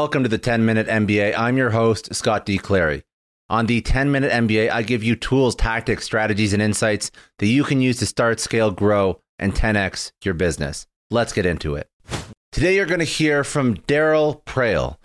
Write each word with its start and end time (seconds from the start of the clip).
Welcome 0.00 0.22
to 0.22 0.28
the 0.28 0.38
10 0.38 0.64
Minute 0.64 0.86
MBA. 0.86 1.36
I'm 1.36 1.56
your 1.56 1.70
host, 1.70 2.14
Scott 2.14 2.46
D. 2.46 2.56
Clary. 2.56 3.02
On 3.50 3.66
the 3.66 3.80
10 3.80 4.12
Minute 4.12 4.30
MBA, 4.30 4.70
I 4.70 4.82
give 4.82 5.02
you 5.02 5.16
tools, 5.16 5.56
tactics, 5.56 6.04
strategies, 6.04 6.52
and 6.52 6.62
insights 6.62 7.10
that 7.40 7.48
you 7.48 7.64
can 7.64 7.80
use 7.80 7.98
to 7.98 8.06
start, 8.06 8.38
scale, 8.38 8.70
grow, 8.70 9.20
and 9.40 9.52
10x 9.52 10.12
your 10.24 10.34
business. 10.34 10.86
Let's 11.10 11.32
get 11.32 11.46
into 11.46 11.74
it. 11.74 11.88
Today, 12.52 12.76
you're 12.76 12.86
going 12.86 13.00
to 13.00 13.04
hear 13.04 13.42
from 13.42 13.76
Daryl 13.76 14.44
Praill. 14.44 14.98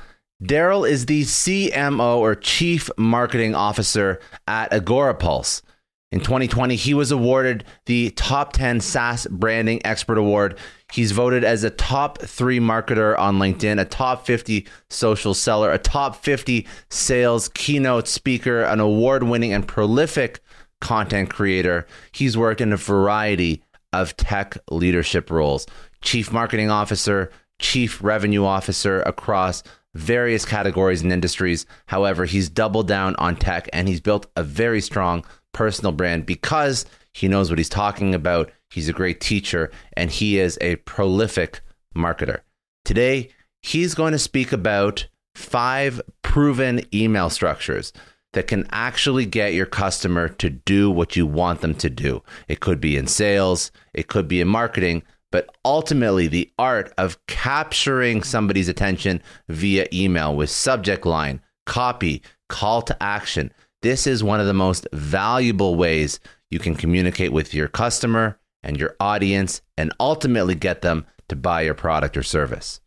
Daryl 0.44 0.88
is 0.88 1.08
the 1.08 1.24
CMO 1.24 2.18
or 2.18 2.36
Chief 2.36 2.92
Marketing 2.96 3.56
Officer 3.56 4.20
at 4.48 4.70
Agorapulse. 4.70 5.64
In 6.14 6.20
2020, 6.20 6.76
he 6.76 6.94
was 6.94 7.10
awarded 7.10 7.64
the 7.88 8.12
Top 8.12 8.54
10 8.54 8.82
SaaS 8.82 9.26
Branding 9.32 9.84
Expert 9.84 10.20
Award. 10.20 10.60
He's 10.92 11.12
voted 11.12 11.44
as 11.44 11.64
a 11.64 11.72
top 11.72 12.22
three 12.22 12.60
marketer 12.60 13.18
on 13.18 13.40
LinkedIn, 13.40 13.82
a 13.82 13.86
top 13.86 14.24
50 14.24 14.68
social 14.92 15.34
seller, 15.34 15.72
a 15.72 15.80
top 15.80 16.16
50 16.16 16.68
sales 16.92 17.50
keynote 17.50 18.08
speaker, 18.08 18.62
an 18.62 18.80
award 18.80 19.24
winning 19.24 19.54
and 19.54 19.68
prolific 19.68 20.42
content 20.82 21.32
creator. 21.32 21.88
He's 22.12 22.38
worked 22.38 22.62
in 22.62 22.72
a 22.74 22.78
variety 22.78 23.64
of 23.92 24.16
tech 24.16 24.56
leadership 24.70 25.32
roles 25.32 25.66
chief 26.04 26.32
marketing 26.32 26.70
officer, 26.70 27.32
chief 27.58 28.04
revenue 28.04 28.46
officer 28.46 29.02
across 29.02 29.64
various 29.96 30.46
categories 30.46 31.02
and 31.02 31.12
industries. 31.12 31.66
However, 31.88 32.26
he's 32.26 32.50
doubled 32.50 32.88
down 32.88 33.16
on 33.16 33.36
tech 33.36 33.68
and 33.74 33.88
he's 33.88 34.02
built 34.02 34.28
a 34.36 34.44
very 34.44 34.82
strong 34.82 35.24
personal 35.54 35.92
brand 35.92 36.26
because 36.26 36.86
he 37.14 37.28
knows 37.28 37.50
what 37.50 37.60
he's 37.60 37.70
talking 37.70 38.14
about. 38.14 38.52
He's 38.70 38.90
a 38.90 38.94
great 38.94 39.22
teacher 39.22 39.72
and 39.96 40.10
he 40.10 40.40
is 40.40 40.58
a 40.62 40.78
prolific 40.78 41.62
marketer. 41.96 42.40
Today, 42.86 43.30
he's 43.62 43.96
going 43.96 44.12
to 44.12 44.20
speak 44.20 44.52
about 44.52 45.08
five 45.36 46.02
proven 46.22 46.82
email 46.94 47.30
structures 47.30 47.94
that 48.34 48.48
can 48.48 48.68
actually 48.72 49.26
get 49.26 49.54
your 49.54 49.66
customer 49.66 50.28
to 50.28 50.50
do 50.50 50.90
what 50.90 51.16
you 51.16 51.26
want 51.26 51.62
them 51.62 51.76
to 51.76 51.90
do. 51.90 52.22
It 52.48 52.60
could 52.60 52.82
be 52.82 52.98
in 52.98 53.08
sales, 53.08 53.72
it 53.94 54.08
could 54.08 54.28
be 54.28 54.42
in 54.42 54.48
marketing, 54.48 55.04
but 55.32 55.50
ultimately 55.64 56.28
the 56.28 56.52
art 56.60 56.94
of 56.98 57.24
capturing 57.28 58.24
somebody's 58.24 58.70
attention 58.70 59.22
via 59.50 59.88
email 59.94 60.36
with 60.36 60.50
subject 60.50 61.06
line, 61.06 61.42
copy, 61.66 62.22
call 62.50 62.82
to 62.84 63.02
action. 63.02 63.52
This 63.84 64.08
is 64.08 64.24
one 64.24 64.40
of 64.40 64.46
the 64.46 64.54
most 64.54 64.88
valuable 64.94 65.76
ways 65.76 66.22
you 66.50 66.58
can 66.58 66.74
communicate 66.74 67.34
with 67.34 67.54
your 67.54 67.68
customer 67.68 68.40
and 68.64 68.80
your 68.80 68.96
audience 68.98 69.62
and 69.76 69.92
ultimately 70.00 70.56
get 70.56 70.82
them 70.82 71.06
to 71.28 71.36
buy 71.36 71.64
your 71.64 71.74
product 71.74 72.16
or 72.16 72.24
service. 72.24 72.80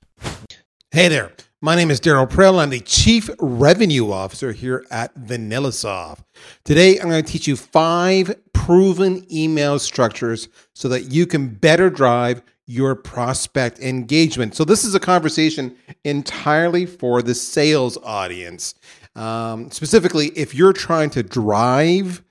Hey 0.91 1.09
there. 1.09 1.33
My 1.61 1.77
name 1.77 1.91
is 1.91 2.01
Daryl 2.01 2.27
Praill. 2.27 2.59
I'm 2.59 2.71
the 2.71 2.81
Chief 2.81 3.29
Revenue 3.39 4.11
Officer 4.11 4.53
here 4.53 4.87
at 4.91 5.15
VanillaSoft. 5.17 6.25
Today, 6.65 6.99
I'm 6.99 7.11
going 7.11 7.23
to 7.23 7.31
teach 7.31 7.47
you 7.47 7.57
five 7.57 8.35
proven 8.55 9.27
email 9.31 9.79
structures 9.79 10.49
so 10.75 10.89
that 10.89 11.13
you 11.13 11.27
can 11.27 11.49
better 11.49 11.91
drive 11.91 12.41
your 12.67 12.95
prospect 12.95 13.81
engagement. 13.81 14.55
So, 14.55 14.65
this 14.65 14.85
is 14.85 14.95
a 14.95 15.01
conversation 15.01 15.77
entirely 16.05 16.87
for 16.87 17.21
the 17.21 17.35
sales 17.35 17.99
audience. 18.03 18.75
Um, 19.17 19.71
specifically, 19.71 20.29
if 20.37 20.55
you're 20.55 20.75
trying 20.75 21.11
to 21.11 21.23
drive 21.23 22.23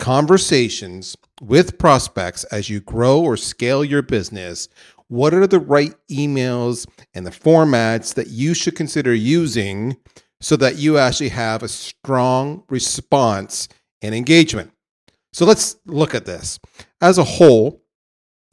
conversations 0.00 1.16
with 1.40 1.78
prospects 1.78 2.44
as 2.44 2.68
you 2.68 2.80
grow 2.80 3.20
or 3.20 3.36
scale 3.36 3.84
your 3.84 4.02
business, 4.02 4.68
what 5.08 5.34
are 5.34 5.46
the 5.46 5.60
right 5.60 5.94
emails 6.10 6.86
and 7.14 7.26
the 7.26 7.30
formats 7.30 8.14
that 8.14 8.28
you 8.28 8.54
should 8.54 8.76
consider 8.76 9.14
using 9.14 9.96
so 10.40 10.56
that 10.56 10.76
you 10.76 10.98
actually 10.98 11.28
have 11.28 11.62
a 11.62 11.68
strong 11.68 12.64
response 12.68 13.68
and 14.02 14.14
engagement? 14.14 14.72
So 15.32 15.44
let's 15.44 15.76
look 15.86 16.14
at 16.14 16.26
this. 16.26 16.58
As 17.00 17.18
a 17.18 17.24
whole, 17.24 17.82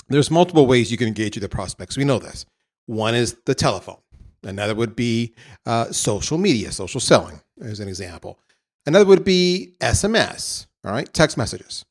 there's 0.09 0.29
multiple 0.29 0.68
ways 0.68 0.91
you 0.91 0.97
can 0.97 1.07
engage 1.07 1.35
with 1.35 1.41
the 1.41 1.50
prospects. 1.50 1.97
We 1.97 2.06
know 2.06 2.19
this. 2.19 2.45
One 2.85 3.16
is 3.16 3.38
the 3.45 3.56
telephone. 3.56 3.97
Another 4.44 4.75
would 4.75 4.95
be 4.95 5.34
uh, 5.66 5.91
social 5.91 6.38
media, 6.38 6.72
social 6.72 7.00
selling, 7.00 7.41
as 7.62 7.79
an 7.79 7.88
example. 7.88 8.40
Another 8.85 9.06
would 9.06 9.23
be 9.23 9.73
SMS, 9.79 10.66
all 10.84 10.91
right, 10.91 11.12
text 11.13 11.38
messages. 11.38 11.85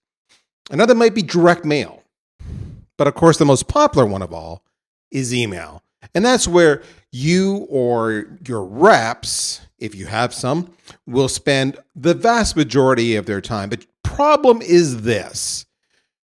Another 0.71 0.95
might 0.95 1.15
be 1.15 1.23
direct 1.23 1.65
mail. 1.65 2.03
But 2.97 3.07
of 3.07 3.15
course, 3.15 3.39
the 3.39 3.45
most 3.45 3.69
popular 3.69 4.07
one 4.07 4.23
of 4.23 4.33
all 4.33 4.63
is 5.11 5.35
email. 5.35 5.83
And 6.15 6.25
that's 6.25 6.49
where 6.49 6.83
you 7.13 7.67
or 7.69 8.39
your 8.47 8.65
reps, 8.65 9.61
if 9.79 9.95
you 9.95 10.07
have 10.07 10.33
some, 10.33 10.73
will 11.07 11.29
spend 11.29 11.79
the 11.95 12.15
vast 12.15 12.57
majority 12.57 13.17
of 13.17 13.27
their 13.27 13.41
time. 13.41 13.69
But 13.69 13.87
problem 14.03 14.63
is 14.63 15.03
this 15.03 15.67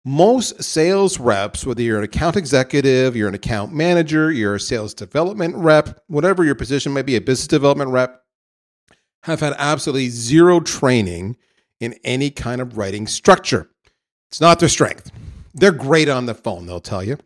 most 0.03 0.63
sales 0.63 1.19
reps, 1.19 1.65
whether 1.65 1.81
you're 1.81 1.99
an 1.99 2.03
account 2.03 2.35
executive, 2.35 3.15
you're 3.15 3.27
an 3.27 3.35
account 3.35 3.71
manager, 3.71 4.31
you're 4.31 4.55
a 4.55 4.59
sales 4.59 4.93
development 4.93 5.55
rep, 5.55 6.01
whatever 6.07 6.43
your 6.43 6.55
position 6.55 6.93
may 6.93 7.03
be, 7.03 7.15
a 7.15 7.21
business 7.21 7.47
development 7.47 7.91
rep, 7.91 8.20
have 9.23 9.39
had 9.39 9.53
absolutely 9.57 10.09
zero 10.09 10.59
training 10.59 11.37
in 11.79 11.95
any 12.03 12.29
kind 12.29 12.61
of 12.61 12.77
writing 12.77 13.07
structure. 13.07 13.69
It's 14.29 14.41
not 14.41 14.59
their 14.59 14.69
strength. 14.69 15.11
They're 15.53 15.71
great 15.71 16.09
on 16.09 16.25
the 16.25 16.33
phone, 16.33 16.65
they'll 16.65 16.79
tell 16.79 17.03
you. 17.03 17.17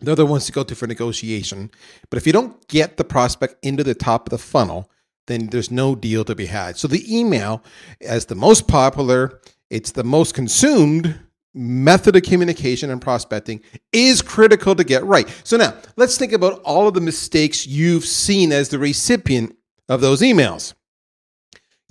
They're 0.00 0.14
the 0.16 0.26
ones 0.26 0.46
to 0.46 0.52
go 0.52 0.64
to 0.64 0.74
for 0.74 0.86
negotiation. 0.86 1.70
But 2.10 2.16
if 2.16 2.26
you 2.26 2.32
don't 2.32 2.66
get 2.68 2.96
the 2.96 3.04
prospect 3.04 3.56
into 3.64 3.84
the 3.84 3.94
top 3.94 4.26
of 4.26 4.30
the 4.30 4.38
funnel, 4.38 4.90
then 5.26 5.46
there's 5.46 5.70
no 5.70 5.94
deal 5.94 6.24
to 6.24 6.34
be 6.34 6.46
had. 6.46 6.76
So 6.76 6.88
the 6.88 7.04
email, 7.16 7.62
as 8.00 8.26
the 8.26 8.34
most 8.34 8.66
popular, 8.66 9.40
it's 9.70 9.92
the 9.92 10.04
most 10.04 10.34
consumed 10.34 11.20
method 11.54 12.16
of 12.16 12.22
communication 12.22 12.90
and 12.90 13.00
prospecting 13.00 13.60
is 13.92 14.22
critical 14.22 14.74
to 14.74 14.84
get 14.84 15.04
right. 15.04 15.28
So 15.44 15.56
now 15.56 15.74
let's 15.96 16.18
think 16.18 16.32
about 16.32 16.60
all 16.62 16.88
of 16.88 16.94
the 16.94 17.00
mistakes 17.00 17.66
you've 17.66 18.04
seen 18.04 18.52
as 18.52 18.70
the 18.70 18.78
recipient 18.78 19.56
of 19.88 20.00
those 20.00 20.22
emails. 20.22 20.74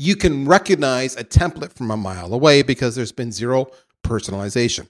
You 0.02 0.16
can 0.16 0.48
recognize 0.48 1.16
a 1.16 1.24
template 1.24 1.74
from 1.74 1.92
a 1.92 1.96
mile 1.96 2.34
away 2.34 2.64
because 2.64 2.96
there's 2.96 3.12
been 3.12 3.32
zero 3.32 3.68
personalization. 4.04 4.88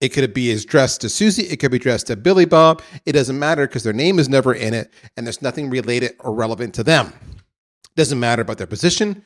It 0.00 0.10
could 0.10 0.32
be 0.32 0.52
addressed 0.52 1.00
to 1.00 1.08
Susie, 1.08 1.42
it 1.48 1.56
could 1.56 1.72
be 1.72 1.78
addressed 1.78 2.06
to 2.06 2.16
Billy 2.16 2.44
Bob. 2.44 2.80
It 3.04 3.14
doesn't 3.14 3.40
matter 3.40 3.66
because 3.66 3.82
their 3.82 3.92
name 3.92 4.20
is 4.20 4.28
never 4.28 4.54
in 4.54 4.72
it 4.72 4.94
and 5.16 5.26
there's 5.26 5.42
nothing 5.42 5.68
related 5.68 6.12
or 6.20 6.32
relevant 6.32 6.74
to 6.74 6.84
them. 6.84 7.12
It 7.32 7.96
doesn't 7.96 8.20
matter 8.20 8.42
about 8.42 8.58
their 8.58 8.68
position, 8.68 9.24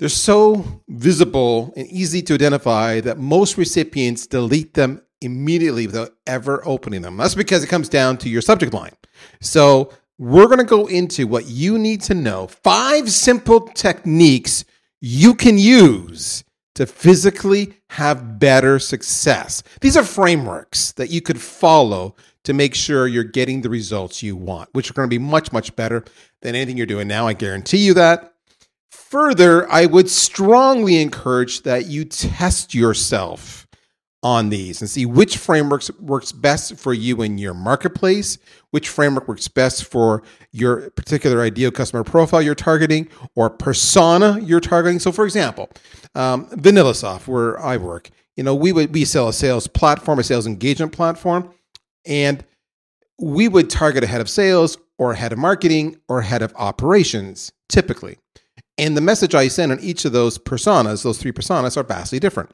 they're 0.00 0.08
so 0.08 0.82
visible 0.88 1.72
and 1.76 1.86
easy 1.86 2.20
to 2.22 2.34
identify 2.34 3.00
that 3.00 3.20
most 3.20 3.56
recipients 3.56 4.26
delete 4.26 4.74
them 4.74 5.02
immediately 5.20 5.86
without 5.86 6.16
ever 6.26 6.66
opening 6.66 7.02
them. 7.02 7.16
That's 7.16 7.36
because 7.36 7.62
it 7.62 7.68
comes 7.68 7.88
down 7.88 8.16
to 8.18 8.28
your 8.28 8.42
subject 8.42 8.74
line. 8.74 8.96
So, 9.40 9.92
we're 10.22 10.46
going 10.46 10.58
to 10.58 10.64
go 10.64 10.86
into 10.86 11.26
what 11.26 11.48
you 11.48 11.76
need 11.76 12.00
to 12.00 12.14
know 12.14 12.46
five 12.46 13.10
simple 13.10 13.60
techniques 13.60 14.64
you 15.00 15.34
can 15.34 15.58
use 15.58 16.44
to 16.76 16.86
physically 16.86 17.74
have 17.90 18.38
better 18.38 18.78
success. 18.78 19.64
These 19.80 19.96
are 19.96 20.04
frameworks 20.04 20.92
that 20.92 21.10
you 21.10 21.20
could 21.20 21.40
follow 21.40 22.14
to 22.44 22.52
make 22.52 22.76
sure 22.76 23.08
you're 23.08 23.24
getting 23.24 23.62
the 23.62 23.68
results 23.68 24.22
you 24.22 24.36
want, 24.36 24.68
which 24.72 24.88
are 24.88 24.94
going 24.94 25.08
to 25.08 25.12
be 25.12 25.18
much, 25.18 25.52
much 25.52 25.74
better 25.74 26.04
than 26.40 26.54
anything 26.54 26.76
you're 26.76 26.86
doing 26.86 27.08
now. 27.08 27.26
I 27.26 27.32
guarantee 27.32 27.84
you 27.84 27.94
that. 27.94 28.32
Further, 28.92 29.68
I 29.70 29.86
would 29.86 30.08
strongly 30.08 31.02
encourage 31.02 31.62
that 31.62 31.86
you 31.86 32.04
test 32.04 32.76
yourself 32.76 33.61
on 34.22 34.50
these 34.50 34.80
and 34.80 34.88
see 34.88 35.04
which 35.04 35.36
frameworks 35.36 35.90
works 35.98 36.30
best 36.30 36.78
for 36.78 36.94
you 36.94 37.22
in 37.22 37.38
your 37.38 37.54
marketplace, 37.54 38.38
which 38.70 38.88
framework 38.88 39.26
works 39.26 39.48
best 39.48 39.84
for 39.84 40.22
your 40.52 40.90
particular 40.90 41.42
ideal 41.42 41.70
customer 41.70 42.04
profile 42.04 42.40
you're 42.40 42.54
targeting 42.54 43.08
or 43.34 43.50
persona 43.50 44.38
you're 44.40 44.60
targeting. 44.60 45.00
So, 45.00 45.10
for 45.10 45.24
example, 45.24 45.68
um, 46.14 46.46
VanillaSoft, 46.50 47.26
where 47.26 47.60
I 47.60 47.76
work, 47.76 48.10
you 48.36 48.44
know, 48.44 48.54
we 48.54 48.72
would 48.72 48.94
we 48.94 49.04
sell 49.04 49.28
a 49.28 49.32
sales 49.32 49.66
platform, 49.66 50.18
a 50.20 50.22
sales 50.22 50.46
engagement 50.46 50.92
platform, 50.92 51.52
and 52.06 52.44
we 53.20 53.48
would 53.48 53.70
target 53.70 54.04
a 54.04 54.06
head 54.06 54.20
of 54.20 54.28
sales 54.28 54.78
or 54.98 55.12
a 55.12 55.16
head 55.16 55.32
of 55.32 55.38
marketing 55.38 55.96
or 56.08 56.20
a 56.20 56.24
head 56.24 56.42
of 56.42 56.54
operations 56.56 57.52
typically. 57.68 58.18
And 58.78 58.96
the 58.96 59.00
message 59.00 59.34
I 59.34 59.48
send 59.48 59.72
on 59.72 59.80
each 59.80 60.04
of 60.04 60.12
those 60.12 60.38
personas, 60.38 61.02
those 61.02 61.18
three 61.18 61.32
personas, 61.32 61.76
are 61.76 61.82
vastly 61.82 62.18
different 62.18 62.50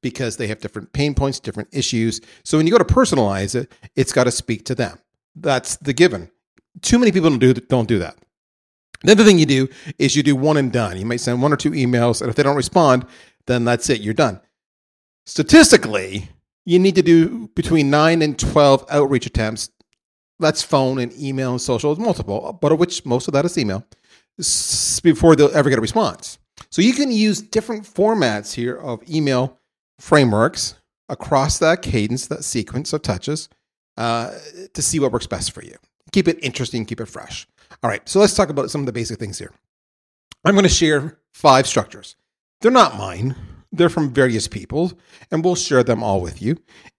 because 0.00 0.36
they 0.36 0.46
have 0.46 0.60
different 0.60 0.92
pain 0.92 1.14
points, 1.14 1.40
different 1.40 1.68
issues. 1.72 2.20
So 2.44 2.56
when 2.56 2.66
you 2.66 2.72
go 2.72 2.78
to 2.78 2.84
personalize 2.84 3.54
it, 3.54 3.72
it's 3.96 4.12
got 4.12 4.24
to 4.24 4.30
speak 4.30 4.64
to 4.66 4.74
them. 4.74 4.98
That's 5.34 5.76
the 5.76 5.92
given. 5.92 6.30
Too 6.80 6.98
many 6.98 7.12
people 7.12 7.30
don't 7.30 7.38
do, 7.38 7.54
don't 7.54 7.88
do 7.88 7.98
that. 7.98 8.16
The 9.02 9.12
other 9.12 9.24
thing 9.24 9.38
you 9.38 9.46
do 9.46 9.68
is 9.98 10.14
you 10.14 10.22
do 10.22 10.36
one 10.36 10.56
and 10.56 10.72
done. 10.72 10.96
You 10.96 11.06
might 11.06 11.20
send 11.20 11.42
one 11.42 11.52
or 11.52 11.56
two 11.56 11.72
emails, 11.72 12.20
and 12.20 12.30
if 12.30 12.36
they 12.36 12.42
don't 12.42 12.56
respond, 12.56 13.06
then 13.46 13.64
that's 13.64 13.90
it, 13.90 14.00
you're 14.00 14.14
done. 14.14 14.40
Statistically, 15.26 16.28
you 16.64 16.78
need 16.78 16.94
to 16.94 17.02
do 17.02 17.48
between 17.48 17.90
nine 17.90 18.22
and 18.22 18.38
12 18.38 18.86
outreach 18.90 19.26
attempts. 19.26 19.70
That's 20.38 20.62
phone 20.62 20.98
and 20.98 21.12
email 21.20 21.50
and 21.50 21.60
social, 21.60 21.94
multiple, 21.96 22.58
but 22.60 22.72
of 22.72 22.78
which 22.78 23.04
most 23.04 23.28
of 23.28 23.34
that 23.34 23.44
is 23.44 23.58
email, 23.58 23.84
before 25.02 25.36
they'll 25.36 25.54
ever 25.56 25.68
get 25.68 25.78
a 25.78 25.82
response. 25.82 26.38
So 26.70 26.82
you 26.82 26.92
can 26.92 27.10
use 27.10 27.40
different 27.40 27.84
formats 27.84 28.54
here 28.54 28.76
of 28.76 29.08
email 29.08 29.58
frameworks 30.02 30.74
across 31.08 31.60
that 31.60 31.80
cadence, 31.80 32.26
that 32.26 32.42
sequence 32.42 32.92
of 32.92 33.02
touches, 33.02 33.48
uh, 33.96 34.32
to 34.74 34.82
see 34.82 34.98
what 34.98 35.12
works 35.12 35.28
best 35.28 35.52
for 35.52 35.62
you. 35.62 35.76
Keep 36.10 36.26
it 36.26 36.38
interesting, 36.42 36.84
keep 36.84 37.00
it 37.00 37.06
fresh. 37.06 37.46
All 37.84 37.88
right, 37.88 38.06
so 38.08 38.18
let's 38.18 38.34
talk 38.34 38.48
about 38.48 38.68
some 38.68 38.80
of 38.80 38.86
the 38.86 38.92
basic 38.92 39.20
things 39.20 39.38
here. 39.38 39.52
I'm 40.44 40.54
going 40.54 40.64
to 40.64 40.68
share 40.68 41.20
five 41.32 41.68
structures. 41.68 42.16
They're 42.60 42.72
not 42.72 42.98
mine, 42.98 43.36
they're 43.70 43.88
from 43.88 44.12
various 44.12 44.48
people, 44.48 44.92
and 45.30 45.44
we'll 45.44 45.54
share 45.54 45.84
them 45.84 46.02
all 46.02 46.20
with 46.20 46.42
you. 46.42 46.56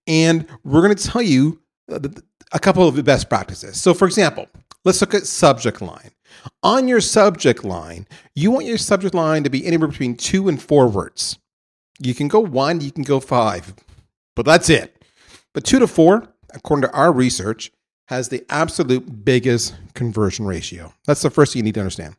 And 0.08 0.48
we're 0.64 0.82
going 0.82 0.96
to 0.96 1.08
tell 1.08 1.22
you 1.22 1.62
uh, 1.92 2.00
a 2.54 2.60
couple 2.60 2.88
of 2.88 2.96
the 2.96 3.04
best 3.04 3.28
practices. 3.28 3.82
So, 3.82 3.94
for 3.94 4.06
example, 4.06 4.48
let's 4.86 5.02
look 5.02 5.14
at 5.14 5.28
subject 5.28 5.82
line. 5.82 6.12
On 6.64 6.88
your 6.88 7.02
subject 7.02 7.66
line, 7.66 8.08
you 8.34 8.50
want 8.50 8.66
your 8.66 8.78
subject 8.78 9.14
line 9.14 9.44
to 9.44 9.50
be 9.50 9.66
anywhere 9.66 9.90
between 9.90 10.16
two 10.16 10.48
and 10.48 10.62
four 10.62 10.88
words. 10.88 11.38
You 12.00 12.14
can 12.14 12.28
go 12.28 12.40
one, 12.40 12.82
you 12.82 12.92
can 12.92 13.04
go 13.04 13.20
five, 13.20 13.74
but 14.36 14.46
that's 14.46 14.70
it. 14.70 15.04
But 15.54 15.64
two 15.64 15.80
to 15.80 15.88
four, 15.88 16.28
according 16.54 16.90
to 16.90 16.96
our 16.96 17.12
research, 17.12 17.72
has 18.08 18.30
the 18.30 18.44
absolute 18.50 19.24
biggest 19.24 19.76
conversion 19.94 20.46
ratio. 20.46 20.94
That's 21.06 21.22
the 21.22 21.30
first 21.30 21.54
thing 21.54 21.60
you 21.60 21.64
need 21.64 21.76
to 21.76 21.82
understand. 21.82 22.16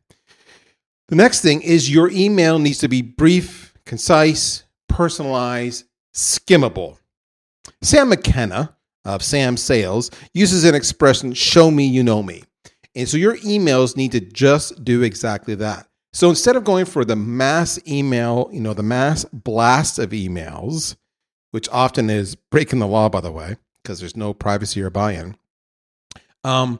The 1.08 1.16
next 1.16 1.42
thing 1.42 1.60
is 1.60 1.92
your 1.92 2.10
email 2.10 2.58
needs 2.58 2.78
to 2.78 2.88
be 2.88 3.02
brief, 3.02 3.74
concise, 3.84 4.64
personalized, 4.88 5.84
skimmable. 6.14 6.98
Sam 7.82 8.08
McKenna 8.08 8.76
of 9.04 9.22
Sam 9.22 9.56
Sales 9.56 10.10
uses 10.32 10.64
an 10.64 10.74
expression, 10.74 11.34
show 11.34 11.70
me 11.70 11.86
you 11.86 12.02
know 12.02 12.22
me. 12.22 12.44
And 12.94 13.08
so 13.08 13.16
your 13.16 13.36
emails 13.38 13.96
need 13.96 14.12
to 14.12 14.20
just 14.20 14.84
do 14.84 15.02
exactly 15.02 15.54
that. 15.56 15.86
So 16.14 16.30
instead 16.30 16.54
of 16.54 16.62
going 16.62 16.84
for 16.84 17.04
the 17.04 17.16
mass 17.16 17.76
email, 17.88 18.48
you 18.52 18.60
know, 18.60 18.72
the 18.72 18.84
mass 18.84 19.24
blast 19.32 19.98
of 19.98 20.10
emails, 20.10 20.94
which 21.50 21.68
often 21.70 22.08
is 22.08 22.36
breaking 22.36 22.78
the 22.78 22.86
law, 22.86 23.08
by 23.08 23.20
the 23.20 23.32
way, 23.32 23.56
because 23.82 23.98
there's 23.98 24.16
no 24.16 24.32
privacy 24.32 24.80
or 24.80 24.90
buy 24.90 25.14
in, 25.14 25.36
um, 26.44 26.78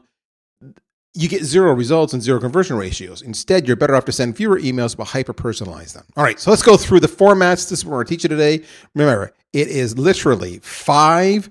you 1.13 1.27
get 1.27 1.43
zero 1.43 1.73
results 1.73 2.13
and 2.13 2.23
zero 2.23 2.39
conversion 2.39 2.77
ratios. 2.77 3.21
Instead, 3.21 3.67
you're 3.67 3.75
better 3.75 3.95
off 3.95 4.05
to 4.05 4.13
send 4.13 4.37
fewer 4.37 4.57
emails 4.57 4.95
but 4.95 5.07
hyper 5.07 5.33
personalize 5.33 5.93
them. 5.93 6.05
All 6.15 6.23
right, 6.23 6.39
so 6.39 6.49
let's 6.49 6.63
go 6.63 6.77
through 6.77 7.01
the 7.01 7.07
formats. 7.07 7.69
This 7.69 7.79
is 7.79 7.85
what 7.85 7.91
we're 7.91 7.97
going 7.97 8.07
to 8.07 8.13
teach 8.15 8.23
you 8.23 8.29
today. 8.29 8.63
Remember, 8.93 9.33
it 9.51 9.67
is 9.67 9.97
literally 9.97 10.59
five 10.59 11.49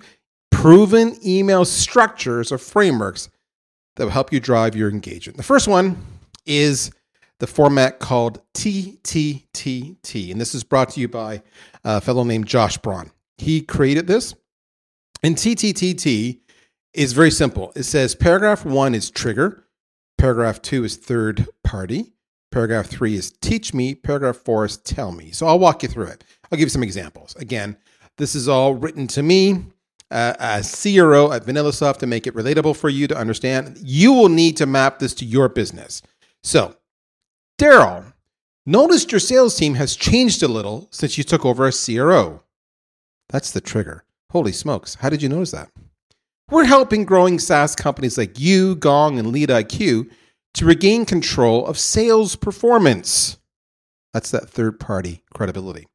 proven 0.51 1.19
email 1.23 1.67
structures 1.67 2.51
or 2.51 2.57
frameworks 2.57 3.29
that 3.97 4.05
will 4.05 4.11
help 4.11 4.33
you 4.33 4.41
drive 4.41 4.75
your 4.75 4.89
engagement. 4.89 5.37
The 5.37 5.43
first 5.43 5.69
one 5.69 6.03
is 6.47 6.91
the 7.41 7.47
format 7.47 7.99
called 7.99 8.41
TTTT. 8.55 10.31
And 10.31 10.41
this 10.41 10.55
is 10.55 10.65
brought 10.65 10.91
to 10.91 11.01
you 11.01 11.09
by 11.09 11.43
a 11.83 12.01
fellow 12.01 12.25
named 12.25 12.47
Josh 12.47 12.79
Braun. 12.79 13.11
He 13.39 13.61
created 13.61 14.07
this. 14.07 14.35
And 15.23 15.37
TTTT 15.37 16.41
is 16.93 17.13
very 17.13 17.31
simple. 17.31 17.73
It 17.75 17.85
says 17.85 18.15
paragraph 18.15 18.65
one 18.65 18.95
is 18.95 19.11
trigger, 19.11 19.65
paragraph 20.19 20.63
two 20.63 20.85
is 20.85 20.97
third 20.97 21.49
party, 21.65 22.13
paragraph 22.53 22.87
three 22.87 23.17
is 23.17 23.33
teach 23.33 23.75
me, 23.75 23.95
paragraph 23.95 24.37
four 24.37 24.65
is 24.65 24.77
tell 24.77 25.13
me. 25.13 25.31
So 25.33 25.47
I'll 25.47 25.59
walk 25.59 25.83
you 25.83 25.89
through 25.89 26.07
it. 26.07 26.25
I'll 26.51 26.59
give 26.59 26.67
you 26.67 26.71
some 26.71 26.83
examples. 26.83 27.35
Again, 27.37 27.77
this 28.17 28.35
is 28.35 28.49
all 28.49 28.75
written 28.75 29.07
to 29.09 29.23
me 29.23 29.65
uh, 30.11 30.35
as 30.39 30.71
CRO 30.71 31.33
at 31.33 31.45
VanillaSoft 31.45 31.99
to 31.99 32.07
make 32.07 32.27
it 32.27 32.35
relatable 32.35 32.77
for 32.77 32.89
you 32.89 33.09
to 33.09 33.17
understand. 33.17 33.79
You 33.83 34.13
will 34.13 34.29
need 34.29 34.57
to 34.59 34.67
map 34.67 35.01
this 35.01 35.15
to 35.15 35.25
your 35.25 35.49
business. 35.49 36.03
So 36.43 36.77
Daryl, 37.59 38.12
noticed 38.67 39.12
your 39.12 39.21
sales 39.21 39.56
team 39.56 39.75
has 39.75 39.95
changed 39.95 40.43
a 40.43 40.49
little 40.49 40.89
since 40.91 41.17
you 41.17 41.23
took 41.23 41.45
over 41.45 41.67
as 41.67 41.85
CRO. 41.85 42.43
That's 43.29 43.53
the 43.53 43.61
trigger. 43.61 44.05
Holy 44.31 44.52
smokes, 44.52 44.97
how 44.97 45.09
did 45.09 45.23
you 45.23 45.28
notice 45.28 45.52
that? 45.52 45.71
We're 46.50 46.64
helping 46.64 47.05
growing 47.05 47.38
SaaS 47.38 47.76
companies 47.76 48.19
like 48.19 48.38
you, 48.38 48.75
Gong, 48.75 49.19
and 49.19 49.28
LeadIQ 49.33 50.11
to 50.55 50.64
regain 50.64 51.05
control 51.05 51.64
of 51.67 51.78
sales 51.78 52.37
performance. 52.37 53.38
That's 54.12 54.31
that 54.33 54.50
third 54.50 54.81
party 54.81 55.23
credibility. 55.33 55.87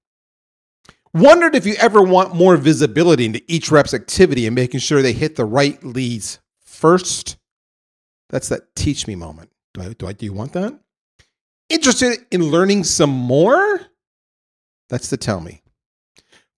Wondered 1.14 1.56
if 1.56 1.66
you 1.66 1.76
ever 1.76 2.02
want 2.02 2.36
more 2.36 2.56
visibility 2.56 3.26
into 3.26 3.42
each 3.48 3.72
rep's 3.72 3.94
activity 3.94 4.46
and 4.46 4.56
making 4.56 4.80
sure 4.80 5.02
they 5.02 5.14
hit 5.14 5.36
the 5.36 5.46
right 5.46 5.84
leads 5.84 6.40
first. 6.62 7.38
That's 8.30 8.50
that 8.50 8.76
teach 8.76 9.08
me 9.08 9.16
moment. 9.16 9.52
Do 9.74 9.82
I, 9.82 9.94
do 9.94 10.08
I 10.08 10.14
do 10.14 10.26
you 10.26 10.34
want 10.34 10.54
that? 10.54 10.80
Interested 11.70 12.26
in 12.32 12.50
learning 12.50 12.84
some 12.84 13.12
more? 13.12 13.82
That's 14.90 15.10
the 15.10 15.18
tell 15.18 15.40
me. 15.40 15.62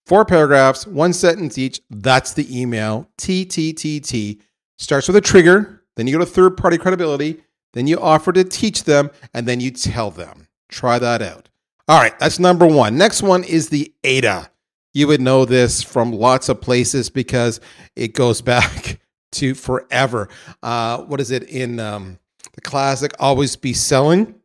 Four 0.06 0.26
paragraphs, 0.26 0.88
one 0.88 1.14
sentence 1.14 1.58
each. 1.58 1.82
That's 1.90 2.34
the 2.34 2.60
email. 2.60 3.10
TTTT 3.18 4.42
starts 4.78 5.08
with 5.08 5.18
a 5.18 5.22
trigger, 5.22 5.84
then 5.96 6.08
you 6.08 6.14
go 6.14 6.20
to 6.20 6.26
third 6.26 6.58
party 6.58 6.78
credibility, 6.78 7.44
then 7.74 7.88
you 7.88 8.00
offer 8.00 8.32
to 8.34 8.44
teach 8.44 8.84
them, 8.86 9.12
and 9.34 9.48
then 9.48 9.60
you 9.60 9.72
tell 9.72 10.12
them. 10.12 10.48
Try 10.70 11.00
that 11.00 11.22
out. 11.22 11.50
All 11.88 12.00
right, 12.00 12.18
that's 12.20 12.40
number 12.40 12.66
one. 12.66 12.98
Next 12.98 13.22
one 13.22 13.44
is 13.44 13.70
the 13.70 13.94
AIDA. 14.04 14.50
You 14.94 15.08
would 15.08 15.22
know 15.22 15.46
this 15.46 15.84
from 15.84 16.12
lots 16.12 16.50
of 16.50 16.62
places 16.62 17.10
because 17.10 17.60
it 17.96 18.14
goes 18.14 18.42
back 18.42 19.00
to 19.34 19.54
forever. 19.54 20.30
Uh, 20.64 21.00
what 21.04 21.22
is 21.22 21.32
it 21.32 21.44
in 21.44 21.80
um, 21.80 22.20
the 22.54 22.62
classic? 22.62 23.14
Always 23.20 23.56
be 23.56 23.74
selling. 23.74 24.36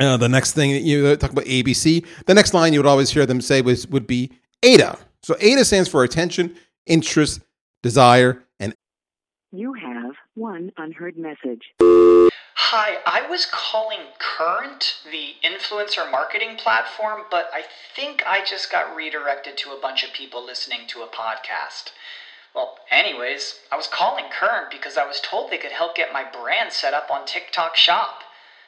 Uh, 0.00 0.16
the 0.16 0.28
next 0.28 0.52
thing 0.52 0.72
that 0.72 0.80
you 0.80 1.16
talk 1.16 1.30
about 1.32 1.44
ABC. 1.44 2.04
The 2.26 2.34
next 2.34 2.54
line 2.54 2.72
you 2.72 2.78
would 2.78 2.86
always 2.86 3.10
hear 3.10 3.26
them 3.26 3.40
say 3.40 3.60
was 3.62 3.86
would 3.88 4.06
be 4.06 4.30
AIDA. 4.62 4.98
So 5.22 5.36
AIDA 5.40 5.64
stands 5.64 5.88
for 5.88 6.02
attention, 6.02 6.56
interest, 6.86 7.40
desire, 7.82 8.42
and 8.58 8.74
You 9.52 9.74
have 9.74 10.14
one 10.34 10.72
unheard 10.76 11.16
message. 11.16 11.72
Hi, 11.80 12.96
I 13.04 13.28
was 13.28 13.46
calling 13.46 13.98
Current, 14.18 15.00
the 15.10 15.34
influencer 15.46 16.10
marketing 16.10 16.56
platform, 16.56 17.22
but 17.30 17.50
I 17.52 17.64
think 17.94 18.22
I 18.26 18.42
just 18.44 18.72
got 18.72 18.96
redirected 18.96 19.58
to 19.58 19.72
a 19.72 19.80
bunch 19.80 20.02
of 20.04 20.12
people 20.14 20.44
listening 20.44 20.86
to 20.88 21.02
a 21.02 21.06
podcast. 21.06 21.90
Well, 22.54 22.78
anyways, 22.90 23.56
I 23.70 23.76
was 23.76 23.86
calling 23.86 24.24
Current 24.32 24.70
because 24.70 24.96
I 24.96 25.06
was 25.06 25.20
told 25.20 25.50
they 25.50 25.58
could 25.58 25.72
help 25.72 25.94
get 25.94 26.14
my 26.14 26.24
brand 26.24 26.72
set 26.72 26.94
up 26.94 27.10
on 27.10 27.26
TikTok 27.26 27.76
Shop. 27.76 28.21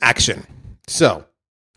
Action. 0.00 0.46
So, 0.86 1.24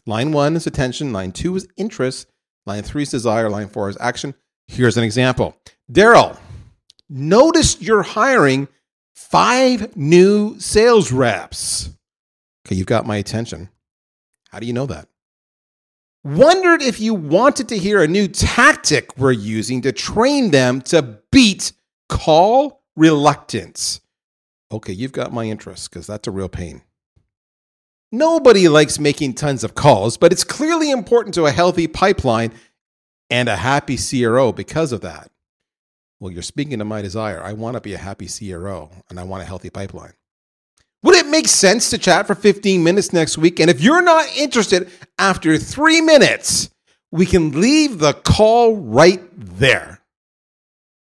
line 0.05 0.31
one 0.31 0.55
is 0.55 0.67
attention, 0.67 1.13
line 1.13 1.31
two 1.31 1.55
is 1.55 1.67
interest, 1.77 2.27
line 2.65 2.83
three 2.83 3.03
is 3.03 3.09
desire, 3.11 3.49
line 3.49 3.69
four 3.69 3.89
is 3.89 3.97
action. 3.99 4.33
Here's 4.67 4.97
an 4.97 5.03
example 5.03 5.55
Daryl, 5.91 6.37
notice 7.09 7.81
you're 7.81 8.03
hiring 8.03 8.67
five 9.15 9.95
new 9.95 10.59
sales 10.59 11.11
reps. 11.11 11.89
Okay, 12.65 12.75
you've 12.75 12.87
got 12.87 13.05
my 13.05 13.17
attention. 13.17 13.69
How 14.49 14.59
do 14.59 14.67
you 14.67 14.73
know 14.73 14.85
that? 14.85 15.07
Wondered 16.23 16.81
if 16.81 17.01
you 17.01 17.13
wanted 17.13 17.67
to 17.69 17.77
hear 17.77 18.01
a 18.01 18.07
new 18.07 18.29
tactic 18.29 19.17
we're 19.17 19.33
using 19.33 19.81
to 19.81 19.91
train 19.91 20.51
them 20.51 20.81
to 20.83 21.19
beat 21.31 21.73
call 22.07 22.83
reluctance. 22.95 23.99
Okay, 24.71 24.93
you've 24.93 25.11
got 25.11 25.33
my 25.33 25.45
interest 25.45 25.89
because 25.89 26.07
that's 26.07 26.27
a 26.27 26.31
real 26.31 26.47
pain. 26.47 26.81
Nobody 28.13 28.67
likes 28.67 28.99
making 28.99 29.33
tons 29.33 29.63
of 29.63 29.73
calls, 29.73 30.17
but 30.17 30.31
it's 30.31 30.43
clearly 30.43 30.91
important 30.91 31.33
to 31.33 31.47
a 31.47 31.51
healthy 31.51 31.87
pipeline 31.87 32.51
and 33.31 33.49
a 33.49 33.55
happy 33.55 33.97
CRO 33.97 34.51
because 34.51 34.91
of 34.91 35.01
that. 35.01 35.31
Well, 36.19 36.31
you're 36.31 36.43
speaking 36.43 36.77
to 36.77 36.85
my 36.85 37.01
desire. 37.01 37.41
I 37.41 37.53
want 37.53 37.73
to 37.73 37.81
be 37.81 37.95
a 37.95 37.97
happy 37.97 38.27
CRO 38.27 38.91
and 39.09 39.19
I 39.19 39.23
want 39.23 39.41
a 39.41 39.47
healthy 39.47 39.71
pipeline. 39.71 40.13
Would 41.01 41.15
it 41.15 41.25
make 41.25 41.47
sense 41.47 41.89
to 41.89 41.97
chat 41.97 42.27
for 42.27 42.35
15 42.35 42.83
minutes 42.83 43.13
next 43.13 43.39
week? 43.39 43.59
And 43.59 43.67
if 43.67 43.81
you're 43.81 44.03
not 44.03 44.27
interested 44.37 44.91
after 45.17 45.57
three 45.57 45.99
minutes, 45.99 46.69
we 47.11 47.25
can 47.25 47.59
leave 47.59 47.97
the 47.97 48.13
call 48.13 48.75
right 48.75 49.23
there. 49.35 50.01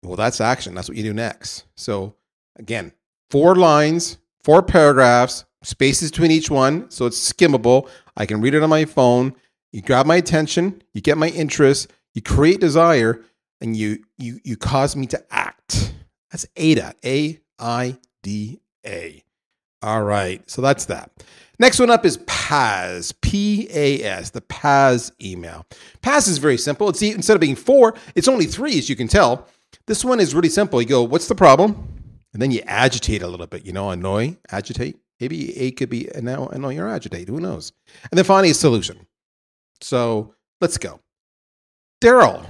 Well, 0.03 0.17
that's 0.17 0.41
action. 0.41 0.75
That's 0.75 0.89
what 0.89 0.97
you 0.97 1.05
do 1.05 1.15
next. 1.15 1.63
So, 1.77 2.17
again, 2.57 2.91
four 3.31 3.55
lines, 3.55 4.19
four 4.43 4.63
paragraphs, 4.63 5.45
spaces 5.63 6.11
between 6.11 6.31
each 6.31 6.51
one. 6.51 6.91
So 6.91 7.07
it's 7.07 7.33
skimmable. 7.33 7.89
I 8.17 8.27
can 8.27 8.41
read 8.41 8.55
it 8.55 8.63
on 8.63 8.71
my 8.71 8.85
phone. 8.85 9.35
You 9.73 9.83
grab 9.83 10.07
my 10.07 10.17
attention, 10.17 10.83
you 10.95 11.03
get 11.03 11.19
my 11.19 11.29
interest, 11.29 11.93
you 12.15 12.23
create 12.23 12.59
desire, 12.61 13.23
and 13.61 13.77
you 13.77 14.03
you 14.17 14.41
you 14.43 14.57
cause 14.57 14.97
me 14.97 15.07
to 15.09 15.23
act. 15.31 15.95
That's 16.31 16.47
AIDA. 16.57 16.95
A 17.05 17.41
I 17.59 17.99
D 18.23 18.61
A. 18.87 19.23
All 19.83 20.03
right. 20.03 20.49
So 20.51 20.63
that's 20.63 20.87
that. 20.87 21.11
Next 21.59 21.79
one 21.81 21.91
up 21.91 22.07
is 22.07 22.19
PAS. 22.27 23.13
P 23.21 23.69
A 23.71 24.03
S. 24.03 24.31
The 24.31 24.41
PAS 24.43 25.13
email. 25.21 25.67
PAS 26.03 26.29
is 26.29 26.39
very 26.39 26.57
simple. 26.57 26.89
It's 26.89 27.03
instead 27.03 27.35
of 27.35 27.41
being 27.41 27.57
four, 27.57 27.95
it's 28.15 28.29
only 28.29 28.47
three, 28.47 28.79
as 28.79 28.89
you 28.89 28.97
can 28.97 29.09
tell. 29.09 29.47
This 29.87 30.05
one 30.05 30.21
is 30.21 30.35
really 30.35 30.49
simple. 30.49 30.81
You 30.81 30.89
go, 30.89 31.03
what's 31.03 31.29
the 31.29 31.35
problem? 31.35 31.89
And 32.33 32.41
then 32.41 32.51
you 32.51 32.63
agitate 32.67 33.23
a 33.23 33.29
little 33.29 33.47
bit, 33.47 33.67
you 33.67 33.73
know, 33.73 33.91
annoy, 33.91 34.37
agitate. 34.51 34.97
Maybe 35.21 35.57
A 35.59 35.73
could 35.73 35.89
be 35.89 36.09
and 36.15 36.25
now 36.25 36.47
annoy 36.47 36.79
or 36.79 36.89
agitated. 36.89 37.29
Who 37.29 37.41
knows? 37.41 37.73
And 38.11 38.17
then 38.17 38.25
finally, 38.25 38.51
a 38.51 38.55
solution. 38.55 39.07
So 39.81 40.35
let's 40.61 40.79
go. 40.79 41.01
Daryl, 42.01 42.47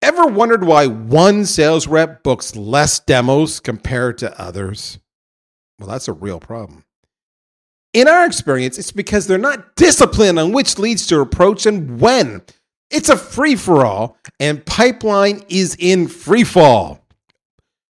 ever 0.00 0.26
wondered 0.26 0.64
why 0.64 0.86
one 0.86 1.44
sales 1.44 1.86
rep 1.86 2.22
books 2.22 2.56
less 2.56 2.98
demos 3.00 3.60
compared 3.60 4.18
to 4.18 4.40
others? 4.40 4.98
Well, 5.78 5.88
that's 5.88 6.08
a 6.08 6.12
real 6.12 6.40
problem. 6.40 6.84
In 7.92 8.08
our 8.08 8.26
experience, 8.26 8.78
it's 8.78 8.92
because 8.92 9.26
they're 9.26 9.38
not 9.38 9.76
disciplined 9.76 10.38
on 10.38 10.52
which 10.52 10.78
leads 10.78 11.06
to 11.06 11.20
approach 11.20 11.66
and 11.66 12.00
when. 12.00 12.42
It's 12.90 13.08
a 13.08 13.16
free 13.16 13.56
for 13.56 13.84
all, 13.84 14.16
and 14.40 14.64
pipeline 14.64 15.42
is 15.48 15.76
in 15.78 16.08
free 16.08 16.44
fall. 16.44 17.04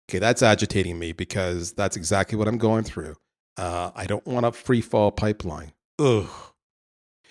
Okay, 0.08 0.18
that's 0.18 0.42
agitating 0.42 0.98
me 0.98 1.12
because 1.12 1.72
that's 1.72 1.96
exactly 1.96 2.38
what 2.38 2.46
I'm 2.46 2.58
going 2.58 2.84
through. 2.84 3.16
Uh, 3.56 3.90
I 3.94 4.06
don't 4.06 4.26
want 4.26 4.46
a 4.46 4.52
free 4.52 4.80
fall 4.80 5.10
pipeline. 5.12 5.72
Ugh. 5.98 6.28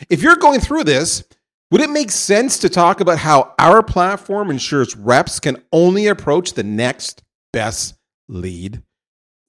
If 0.10 0.22
you're 0.22 0.36
going 0.36 0.60
through 0.60 0.86
this, 0.86 1.24
would 1.72 1.82
it 1.82 1.90
make 1.90 2.12
sense 2.12 2.60
to 2.60 2.70
talk 2.70 3.00
about 3.00 3.18
how 3.18 3.54
our 3.60 3.82
platform 3.84 4.50
ensures 4.50 4.96
reps 4.96 5.40
can 5.40 5.58
only 5.72 6.08
approach 6.08 6.54
the 6.54 6.64
next 6.64 7.24
best 7.52 7.96
lead? 8.28 8.82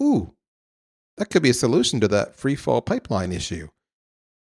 Ooh, 0.02 0.32
that 1.16 1.30
could 1.30 1.42
be 1.42 1.50
a 1.50 1.54
solution 1.54 2.00
to 2.00 2.08
that 2.08 2.34
free 2.34 2.56
fall 2.56 2.80
pipeline 2.82 3.32
issue 3.32 3.68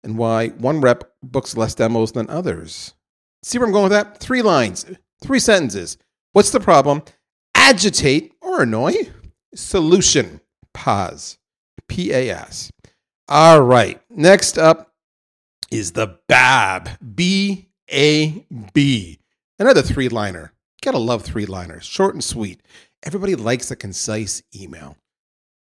and 0.04 0.18
why 0.18 0.50
one 0.50 0.82
rep 0.82 1.12
books 1.22 1.58
less 1.58 1.76
demos 1.76 2.12
than 2.12 2.30
others. 2.30 2.94
See 3.44 3.58
where 3.58 3.68
I'm 3.68 3.74
going 3.74 3.84
with 3.84 3.92
that? 3.92 4.20
Three 4.20 4.42
lines, 4.42 4.86
three 5.22 5.40
sentences. 5.40 5.98
What's 6.34 6.52
the 6.52 6.60
problem? 6.60 7.04
Agitate 7.56 8.34
or 8.42 8.64
annoy. 8.64 8.94
Solution. 9.56 10.40
Pause. 10.74 11.38
P 11.92 12.14
A 12.14 12.30
S. 12.30 12.72
All 13.28 13.62
right. 13.62 14.02
Next 14.10 14.58
up 14.58 14.94
is 15.70 15.92
the 15.92 16.18
BAB. 16.30 16.88
B 17.16 17.68
A 17.92 18.46
B. 18.74 19.20
Another 19.60 19.82
three 19.82 20.08
liner. 20.08 20.54
Gotta 20.82 20.98
love 21.00 21.22
three 21.22 21.46
liners. 21.46 21.84
Short 21.84 22.14
and 22.14 22.24
sweet. 22.24 22.62
Everybody 23.04 23.36
likes 23.36 23.72
a 23.72 23.76
concise 23.76 24.42
email. 24.56 24.96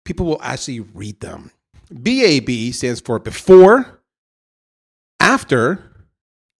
People 0.05 0.25
will 0.25 0.41
actually 0.41 0.79
read 0.79 1.19
them. 1.19 1.51
BAB 1.91 2.73
stands 2.75 3.01
for 3.01 3.19
before, 3.19 4.01
after, 5.19 6.07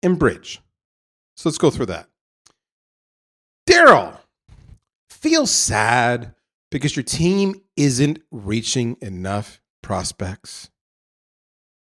and 0.03 0.19
bridge. 0.19 0.59
So 1.37 1.47
let's 1.47 1.57
go 1.57 1.71
through 1.71 1.85
that. 1.85 2.09
Daryl, 3.65 4.17
feel 5.09 5.47
sad 5.47 6.35
because 6.71 6.97
your 6.97 7.03
team 7.03 7.61
isn't 7.77 8.21
reaching 8.31 8.97
enough 9.01 9.60
prospects. 9.81 10.69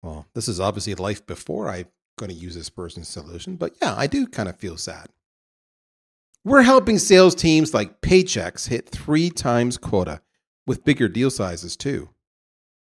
Well, 0.01 0.25
this 0.33 0.47
is 0.47 0.59
obviously 0.59 0.95
life 0.95 1.25
before 1.25 1.69
I'm 1.69 1.87
going 2.17 2.29
to 2.29 2.35
use 2.35 2.55
this 2.55 2.69
person's 2.69 3.07
solution, 3.07 3.55
but 3.55 3.75
yeah, 3.81 3.93
I 3.97 4.07
do 4.07 4.27
kind 4.27 4.49
of 4.49 4.55
feel 4.55 4.77
sad. 4.77 5.07
We're 6.43 6.61
helping 6.61 6.97
sales 6.97 7.35
teams 7.35 7.73
like 7.73 8.01
Paychex 8.01 8.69
hit 8.69 8.89
three 8.89 9.29
times 9.29 9.77
quota 9.77 10.21
with 10.65 10.85
bigger 10.85 11.09
deal 11.09 11.29
sizes 11.29 11.75
too. 11.75 12.09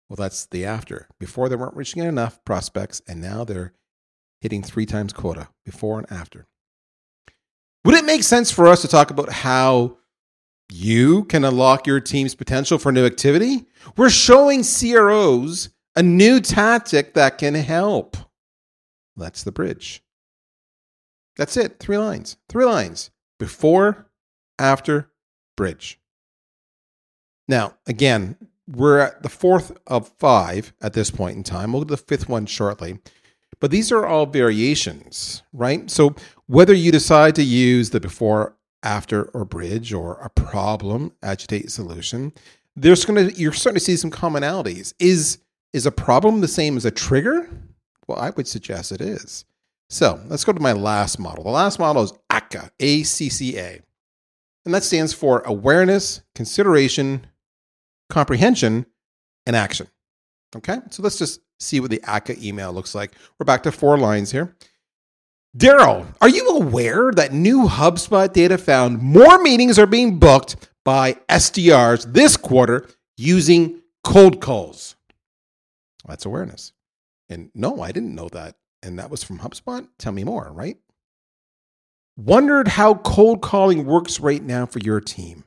Well, 0.09 0.17
that's 0.17 0.47
the 0.47 0.65
after. 0.65 1.09
Before 1.19 1.49
they 1.49 1.57
weren't 1.57 1.77
reaching 1.77 2.03
enough 2.03 2.45
prospects, 2.45 3.03
and 3.07 3.21
now 3.21 3.45
they're 3.45 3.73
hitting 4.41 4.63
three 4.63 4.87
times 4.87 5.13
quota 5.13 5.49
before 5.65 5.99
and 5.99 6.11
after. 6.11 6.47
Would 7.85 7.95
it 7.95 8.05
make 8.05 8.23
sense 8.23 8.51
for 8.51 8.67
us 8.67 8.83
to 8.83 8.89
talk 8.89 9.11
about 9.11 9.31
how 9.31 9.99
you 10.71 11.25
can 11.25 11.45
unlock 11.45 11.87
your 11.87 12.01
team's 12.01 12.35
potential 12.35 12.79
for 12.79 12.93
new 12.93 13.07
activity? 13.07 13.65
We're 13.97 14.11
showing 14.11 14.63
CROs 14.63 15.71
a 15.97 16.03
new 16.03 16.41
tactic 16.41 17.15
that 17.15 17.39
can 17.39 17.55
help. 17.55 18.17
That's 19.17 19.43
the 19.43 19.53
bridge. 19.53 20.03
That's 21.37 21.57
it. 21.57 21.79
Three 21.79 21.99
lines. 21.99 22.37
Three 22.49 22.65
lines. 22.65 23.11
Before, 23.39 24.07
after, 24.59 25.11
bridge. 25.57 26.01
Now, 27.47 27.75
again, 27.87 28.37
we're 28.69 28.99
at 28.99 29.23
the 29.23 29.29
fourth 29.29 29.77
of 29.87 30.09
five 30.19 30.73
at 30.83 30.93
this 30.93 31.11
point 31.11 31.37
in 31.37 31.43
time. 31.43 31.73
We'll 31.73 31.83
get 31.83 31.89
to 31.89 31.97
the 31.97 32.07
fifth 32.09 32.29
one 32.29 32.47
shortly. 32.47 32.99
But 33.61 33.71
these 33.71 33.91
are 33.91 34.07
all 34.07 34.27
variations, 34.27 35.43
right? 35.53 35.91
So 35.91 36.15
whether 36.47 36.75
you 36.75 36.93
decide 36.93 37.35
to 37.37 37.43
use 37.43 37.91
the 37.91 38.01
before, 38.01 38.57
after, 38.83 39.25
or 39.31 39.45
bridge, 39.45 39.93
or 39.93 40.15
a 40.23 40.31
problem, 40.31 41.13
agitate, 41.23 41.71
solution, 41.73 42.33
there's 42.81 43.05
gonna 43.05 43.31
you're 43.35 43.53
starting 43.53 43.79
to 43.79 43.85
see 43.85 43.97
some 43.97 44.11
commonalities. 44.11 44.95
Is 44.99 45.39
is 45.73 45.87
a 45.87 45.93
problem 45.93 46.41
the 46.41 46.49
same 46.49 46.77
as 46.77 46.85
a 46.85 46.91
trigger? 46.91 47.49
Well, 48.07 48.19
I 48.19 48.31
would 48.31 48.49
suggest 48.49 48.93
it 48.93 49.01
is. 49.01 49.45
So 49.91 50.21
let's 50.27 50.45
go 50.45 50.53
to 50.53 50.61
my 50.61 50.73
last 50.73 51.19
model. 51.19 51.45
The 51.45 51.51
last 51.51 51.79
model 51.79 52.03
is 52.03 52.13
ACCA, 52.31 52.71
A 52.81 53.03
C 53.03 53.29
C 53.29 53.59
A. 53.59 53.81
And 54.65 54.75
that 54.75 54.85
stands 54.85 55.13
for 55.13 55.41
awareness, 55.47 56.21
consideration, 56.35 57.27
comprehension, 58.11 58.87
and 59.47 59.57
action. 59.57 59.89
Okay, 60.57 60.79
so 60.91 61.03
let's 61.03 61.19
just 61.19 61.41
see 61.59 61.81
what 61.81 61.91
the 61.91 62.01
ACCA 62.01 62.43
email 62.43 62.73
looks 62.73 62.95
like. 62.95 63.13
We're 63.39 63.45
back 63.45 63.63
to 63.65 63.73
four 63.73 63.99
lines 63.99 64.31
here. 64.31 64.55
Daryl, 65.57 66.07
are 66.21 66.29
you 66.29 66.49
aware 66.49 67.11
that 67.13 67.33
new 67.33 67.67
HubSpot 67.67 68.31
data 68.33 68.59
found 68.59 69.01
more 69.01 69.39
meetings 69.39 69.79
are 69.79 69.87
being 69.87 70.19
booked 70.19 70.69
by 70.89 71.13
SDRs 71.29 72.15
this 72.15 72.39
quarter 72.39 72.89
using 73.19 73.83
cold 74.05 74.41
calls? 74.41 74.97
That's 76.07 76.25
awareness. 76.25 76.73
And 77.29 77.51
no, 77.55 77.83
I 77.83 77.93
didn't 77.93 78.15
know 78.15 78.31
that. 78.31 78.57
And 78.83 78.99
that 78.99 79.11
was 79.11 79.23
from 79.23 79.41
HubSpot? 79.41 79.87
Tell 79.99 80.13
me 80.13 80.25
more, 80.25 80.51
right? 80.51 80.79
Wondered 82.17 82.69
how 82.69 82.95
cold 82.95 83.43
calling 83.43 83.85
works 83.85 84.19
right 84.19 84.43
now 84.43 84.65
for 84.65 84.79
your 84.79 84.99
team. 84.99 85.45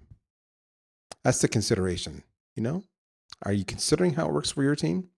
That's 1.24 1.42
the 1.42 1.48
consideration. 1.48 2.22
You 2.56 2.62
know, 2.62 2.84
are 3.42 3.52
you 3.52 3.66
considering 3.66 4.14
how 4.14 4.28
it 4.28 4.34
works 4.34 4.52
for 4.52 4.62
your 4.62 4.76
team? 4.76 5.10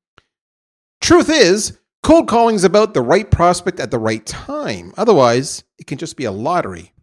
Truth 1.01 1.29
is, 1.29 1.77
cold 2.01 2.29
calling 2.29 2.55
is 2.55 2.63
about 2.63 2.93
the 2.93 3.01
right 3.01 3.29
prospect 3.29 3.81
at 3.81 3.91
the 3.91 3.99
right 3.99 4.25
time. 4.25 4.93
Otherwise, 4.95 5.65
it 5.77 5.85
can 5.85 5.97
just 5.97 6.15
be 6.15 6.23
a 6.23 6.31
lottery. 6.31 6.93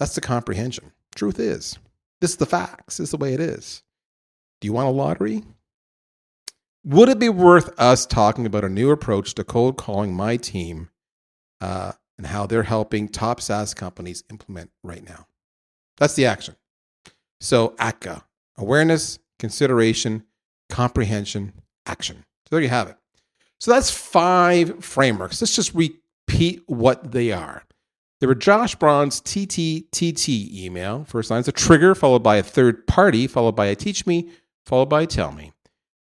That's 0.00 0.16
the 0.16 0.20
comprehension. 0.20 0.90
Truth 1.14 1.38
is, 1.38 1.78
this 2.22 2.30
is 2.30 2.36
the 2.36 2.46
facts. 2.46 2.98
This 2.98 3.08
is 3.08 3.10
the 3.10 3.16
way 3.16 3.34
it 3.34 3.40
is. 3.40 3.82
Do 4.60 4.66
you 4.66 4.72
want 4.72 4.86
a 4.86 4.92
lottery? 4.92 5.42
Would 6.84 7.08
it 7.08 7.18
be 7.18 7.28
worth 7.28 7.76
us 7.80 8.06
talking 8.06 8.46
about 8.46 8.62
a 8.64 8.68
new 8.68 8.92
approach 8.92 9.34
to 9.34 9.42
cold 9.42 9.76
calling 9.76 10.14
my 10.14 10.36
team 10.36 10.90
uh, 11.60 11.92
and 12.16 12.28
how 12.28 12.46
they're 12.46 12.62
helping 12.62 13.08
top 13.08 13.40
SaaS 13.40 13.74
companies 13.74 14.22
implement 14.30 14.70
right 14.84 15.04
now? 15.04 15.26
That's 15.96 16.14
the 16.14 16.26
action. 16.26 16.54
So, 17.40 17.70
ACCA 17.80 18.22
awareness, 18.56 19.18
consideration, 19.40 20.22
comprehension, 20.70 21.54
action. 21.86 22.18
So, 22.46 22.54
there 22.54 22.60
you 22.60 22.68
have 22.68 22.86
it. 22.86 22.96
So, 23.58 23.72
that's 23.72 23.90
five 23.90 24.84
frameworks. 24.84 25.42
Let's 25.42 25.56
just 25.56 25.74
repeat 25.74 26.62
what 26.66 27.10
they 27.10 27.32
are. 27.32 27.64
There 28.22 28.28
were 28.28 28.36
Josh 28.36 28.76
Braun's 28.76 29.20
TTTT 29.20 30.54
email. 30.54 31.02
First 31.02 31.28
line 31.28 31.40
is 31.40 31.48
a 31.48 31.52
trigger, 31.52 31.92
followed 31.92 32.22
by 32.22 32.36
a 32.36 32.42
third 32.44 32.86
party, 32.86 33.26
followed 33.26 33.56
by 33.56 33.66
a 33.66 33.74
teach 33.74 34.06
me, 34.06 34.30
followed 34.64 34.88
by 34.88 35.02
a 35.02 35.06
tell 35.08 35.32
me. 35.32 35.50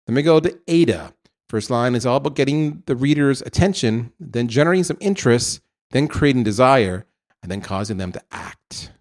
Then 0.08 0.16
we 0.16 0.24
go 0.24 0.40
to 0.40 0.58
AIDA. 0.68 1.14
First 1.50 1.70
line 1.70 1.94
is 1.94 2.08
all 2.08 2.18
about 2.18 2.34
getting 2.34 2.82
the 2.88 2.96
reader's 2.96 3.44
attention, 3.44 4.12
then 4.20 4.48
generating 4.48 4.86
some 4.86 4.98
interest, 5.00 5.62
then 5.92 6.08
creating 6.08 6.42
desire, 6.42 7.06
and 7.44 7.52
then 7.52 7.62
causing 7.62 7.98
them 7.98 8.12
to 8.14 8.22
act. 8.32 8.92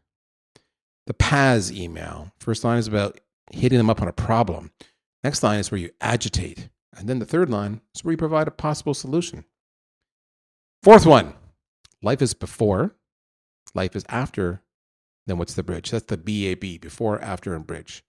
The 1.07 1.15
PAS 1.15 1.73
email. 1.73 2.31
First 2.41 2.63
line 2.63 2.77
is 2.77 2.89
about 2.89 3.21
hitting 3.51 3.79
them 3.79 3.89
up 3.89 4.03
on 4.03 4.09
a 4.09 4.13
problem. 4.13 4.71
Next 5.25 5.43
line 5.43 5.61
is 5.61 5.71
where 5.71 5.81
you 5.81 5.93
agitate. 6.03 6.69
And 6.95 7.09
then 7.09 7.21
the 7.21 7.25
third 7.25 7.49
line 7.49 7.81
is 7.95 8.05
where 8.05 8.13
you 8.13 8.19
provide 8.19 8.49
a 8.49 8.51
possible 8.51 8.93
solution. 8.93 9.47
Fourth 10.83 11.07
one 11.07 11.33
life 12.03 12.23
is 12.23 12.35
before, 12.35 12.95
life 13.75 13.97
is 13.97 14.05
after, 14.09 14.63
then 15.27 15.39
what's 15.39 15.55
the 15.55 15.63
bridge? 15.63 15.91
That's 15.91 16.07
the 16.07 16.17
BAB, 16.17 16.81
before, 16.81 17.21
after, 17.21 17.55
and 17.55 17.67
bridge. 17.67 18.03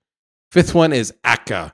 Fifth 0.52 0.74
one 0.74 0.94
is 0.94 1.14
ACCA. 1.24 1.74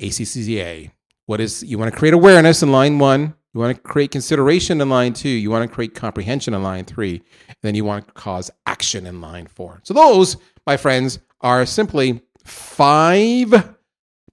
ACCA. 0.00 0.90
What 1.26 1.40
is 1.40 1.62
you 1.62 1.78
want 1.78 1.92
to 1.92 1.98
create 1.98 2.14
awareness 2.14 2.62
in 2.62 2.72
line 2.72 2.98
one, 2.98 3.34
you 3.52 3.60
want 3.60 3.76
to 3.76 3.82
create 3.82 4.10
consideration 4.10 4.80
in 4.80 4.88
line 4.88 5.12
two, 5.12 5.28
you 5.28 5.50
want 5.50 5.68
to 5.68 5.74
create 5.74 5.94
comprehension 5.94 6.54
in 6.54 6.62
line 6.62 6.84
three, 6.84 7.22
then 7.62 7.74
you 7.74 7.84
want 7.84 8.06
to 8.06 8.12
cause 8.14 8.50
action 8.66 9.06
in 9.06 9.20
line 9.20 9.46
four. 9.46 9.80
So 9.82 9.92
those, 9.92 10.36
my 10.66 10.76
friends, 10.76 11.18
are 11.42 11.66
simply 11.66 12.22
five 12.44 13.74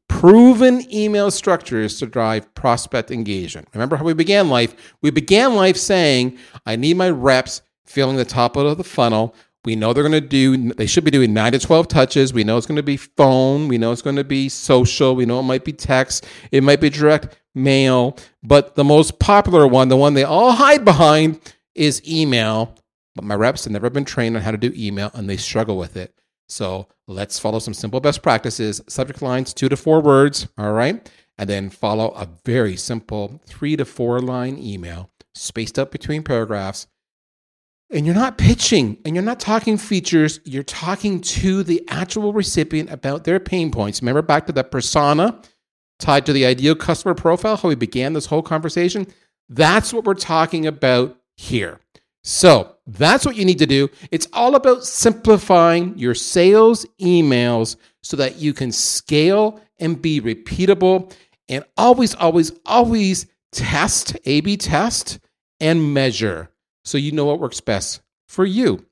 proven 0.07 0.81
email 0.93 1.31
structures 1.31 1.99
to 1.99 2.05
drive 2.05 2.53
prospect 2.53 3.11
engagement. 3.11 3.67
Remember 3.73 3.95
how 3.95 4.03
we 4.03 4.13
began 4.13 4.49
life? 4.49 4.95
We 5.01 5.11
began 5.11 5.55
life 5.55 5.77
saying, 5.77 6.37
I 6.65 6.75
need 6.75 6.97
my 6.97 7.09
reps 7.09 7.61
filling 7.85 8.17
the 8.17 8.25
top 8.25 8.55
of 8.55 8.77
the 8.77 8.83
funnel. 8.83 9.35
We 9.65 9.75
know 9.75 9.93
they're 9.93 10.03
going 10.03 10.11
to 10.11 10.21
do, 10.21 10.73
they 10.73 10.85
should 10.85 11.03
be 11.03 11.11
doing 11.11 11.33
nine 11.33 11.53
to 11.53 11.59
12 11.59 11.87
touches. 11.87 12.33
We 12.33 12.43
know 12.43 12.57
it's 12.57 12.67
going 12.67 12.75
to 12.75 12.83
be 12.83 12.97
phone. 12.97 13.67
We 13.67 13.79
know 13.79 13.91
it's 13.91 14.03
going 14.03 14.15
to 14.15 14.23
be 14.23 14.47
social. 14.47 15.15
We 15.15 15.25
know 15.25 15.39
it 15.39 15.43
might 15.43 15.65
be 15.65 15.73
text. 15.73 16.25
It 16.51 16.63
might 16.63 16.79
be 16.79 16.89
direct 16.89 17.39
mail. 17.55 18.17
But 18.43 18.75
the 18.75 18.83
most 18.83 19.17
popular 19.19 19.67
one, 19.67 19.87
the 19.89 19.97
one 19.97 20.13
they 20.13 20.23
all 20.23 20.51
hide 20.51 20.85
behind, 20.85 21.39
is 21.73 22.07
email. 22.07 22.75
But 23.15 23.25
my 23.25 23.35
reps 23.35 23.63
have 23.63 23.73
never 23.73 23.89
been 23.89 24.05
trained 24.05 24.35
on 24.35 24.43
how 24.43 24.51
to 24.51 24.57
do 24.57 24.71
email 24.75 25.09
and 25.13 25.27
they 25.27 25.37
struggle 25.37 25.77
with 25.77 25.97
it. 25.97 26.13
So 26.47 26.87
let's 27.07 27.39
follow 27.39 27.59
some 27.59 27.73
simple 27.73 27.99
best 27.99 28.21
practices. 28.21 28.81
Subject 28.87 29.21
lines, 29.21 29.53
two 29.53 29.69
to 29.69 29.77
four 29.77 30.01
words. 30.01 30.47
All 30.57 30.73
right. 30.73 31.09
And 31.37 31.49
then 31.49 31.69
follow 31.69 32.09
a 32.09 32.27
very 32.45 32.77
simple 32.77 33.41
three 33.45 33.75
to 33.75 33.85
four 33.85 34.19
line 34.19 34.57
email 34.57 35.09
spaced 35.33 35.77
up 35.77 35.91
between 35.91 36.23
paragraphs 36.23 36.87
and 37.91 38.05
you're 38.05 38.15
not 38.15 38.37
pitching 38.37 38.97
and 39.05 39.15
you're 39.15 39.23
not 39.23 39.39
talking 39.39 39.77
features, 39.77 40.39
you're 40.43 40.63
talking 40.63 41.21
to 41.21 41.63
the 41.63 41.83
actual 41.87 42.33
recipient 42.33 42.91
about 42.91 43.23
their 43.23 43.39
pain 43.39 43.71
points. 43.71 44.01
Remember 44.01 44.21
back 44.21 44.47
to 44.47 44.51
that 44.53 44.71
persona 44.71 45.39
tied 45.99 46.25
to 46.25 46.33
the 46.33 46.45
ideal 46.45 46.75
customer 46.75 47.13
profile, 47.13 47.55
how 47.55 47.69
we 47.69 47.75
began 47.75 48.13
this 48.13 48.25
whole 48.25 48.41
conversation? 48.41 49.07
That's 49.49 49.93
what 49.93 50.05
we're 50.05 50.15
talking 50.15 50.65
about 50.65 51.17
here. 51.37 51.79
So 52.23 52.74
that's 52.87 53.25
what 53.25 53.35
you 53.35 53.45
need 53.45 53.59
to 53.59 53.65
do. 53.65 53.89
It's 54.11 54.27
all 54.33 54.55
about 54.55 54.83
simplifying 54.83 55.97
your 55.97 56.13
sales 56.13 56.85
emails 57.01 57.77
so 58.03 58.17
that 58.17 58.37
you 58.37 58.53
can 58.53 58.71
scale 58.71 59.59
and 59.79 60.01
be 60.01 60.21
repeatable 60.21 61.13
and 61.49 61.63
always, 61.77 62.15
always, 62.15 62.51
always 62.65 63.25
test, 63.51 64.15
A 64.25 64.41
B 64.41 64.57
test, 64.57 65.19
and 65.59 65.93
measure 65.93 66.49
so 66.83 66.97
you 66.97 67.11
know 67.11 67.25
what 67.25 67.39
works 67.39 67.61
best 67.61 68.01
for 68.27 68.45
you. 68.45 68.85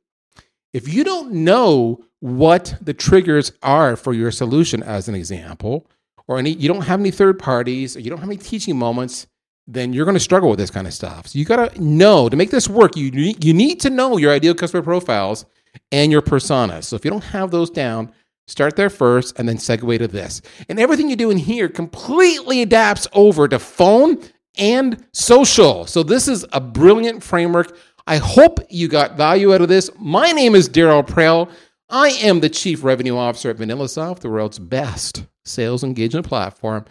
If 0.74 0.92
you 0.92 1.04
don't 1.04 1.32
know 1.32 2.04
what 2.20 2.76
the 2.82 2.94
triggers 2.94 3.52
are 3.62 3.96
for 3.96 4.14
your 4.14 4.32
solution, 4.32 4.82
as 4.82 5.08
an 5.08 5.16
example, 5.16 5.88
or 6.28 6.40
any, 6.40 6.52
you 6.52 6.68
don't 6.68 6.84
have 6.84 7.00
any 7.00 7.12
third 7.12 7.38
parties, 7.38 7.96
or 7.96 8.00
you 8.00 8.10
don't 8.10 8.20
have 8.20 8.30
any 8.30 8.38
teaching 8.38 8.78
moments, 8.78 9.28
then 9.68 9.94
you're 9.94 10.06
going 10.06 10.16
to 10.16 10.20
struggle 10.20 10.50
with 10.50 10.60
this 10.60 10.72
kind 10.72 10.88
of 10.88 10.94
stuff. 10.94 11.28
So 11.28 11.40
you 11.40 11.46
got 11.46 11.74
to 11.74 11.84
know 11.84 12.30
to 12.30 12.36
make 12.36 12.52
this 12.52 12.70
work. 12.70 12.98
You 12.98 13.12
need, 13.12 13.44
you 13.44 13.54
need 13.54 13.80
to 13.82 13.90
know 13.90 14.18
your 14.18 14.32
ideal 14.32 14.54
customer 14.54 14.84
profiles 14.84 15.46
and 15.92 16.12
your 16.12 16.22
personas. 16.22 16.86
So 16.86 16.96
if 16.96 17.06
you 17.06 17.12
don't 17.12 17.24
have 17.24 17.52
those 17.52 17.70
down, 17.70 18.12
start 18.48 18.76
there 18.76 18.90
first, 18.90 19.40
and 19.40 19.48
then 19.48 19.58
segue 19.58 19.98
to 20.00 20.08
this. 20.08 20.42
And 20.70 20.80
everything 20.80 21.10
you 21.10 21.16
do 21.16 21.32
in 21.32 21.38
here 21.38 21.70
completely 21.70 22.62
adapts 22.62 23.08
over 23.14 23.48
to 23.48 23.60
phone 23.60 24.20
and 24.58 25.06
social. 25.14 25.86
So, 25.88 26.04
this 26.04 26.28
is 26.28 26.46
a 26.54 26.62
brilliant 26.62 27.24
framework. 27.24 27.76
I 28.06 28.18
hope 28.18 28.60
you 28.70 28.88
got 28.88 29.16
value 29.18 29.54
out 29.54 29.62
of 29.62 29.70
this. 29.70 29.90
My 29.98 30.32
name 30.32 30.56
is 30.56 30.70
Daryl 30.70 31.08
Praill. 31.08 31.50
I 31.90 32.10
am 32.10 32.40
the 32.40 32.50
Chief 32.50 32.84
Revenue 32.84 33.16
Officer 33.16 33.50
at 33.50 33.58
VanillaSoft, 33.58 34.20
the 34.20 34.30
world's 34.30 34.60
best 34.60 35.26
sales 35.46 35.84
engagement 35.84 36.28
platform. 36.28 36.86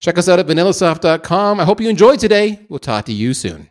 Check 0.00 0.16
us 0.18 0.28
out 0.28 0.38
at 0.38 0.46
vanillasoft.com. 0.46 1.60
I 1.60 1.64
hope 1.64 1.80
you 1.80 1.88
enjoyed 1.88 2.20
today. 2.20 2.64
We'll 2.68 2.78
talk 2.78 3.06
to 3.06 3.12
you 3.12 3.34
soon. 3.34 3.68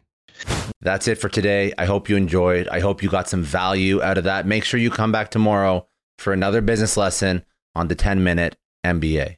That's 0.81 1.07
it 1.07 1.15
for 1.15 1.29
today. 1.29 1.73
I 1.77 1.85
hope 1.85 2.09
you 2.09 2.15
enjoyed. 2.15 2.67
I 2.67 2.79
hope 2.79 3.01
you 3.01 3.09
got 3.09 3.29
some 3.29 3.43
value 3.43 4.01
out 4.01 4.17
of 4.17 4.25
that. 4.25 4.45
Make 4.45 4.63
sure 4.63 4.79
you 4.79 4.89
come 4.89 5.11
back 5.11 5.31
tomorrow 5.31 5.87
for 6.17 6.33
another 6.33 6.61
business 6.61 6.97
lesson 6.97 7.43
on 7.75 7.87
the 7.87 7.95
10 7.95 8.23
minute 8.23 8.55
MBA. 8.85 9.37